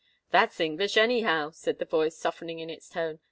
[0.31, 3.19] "That's English, any how," said the voice, softening in its tone.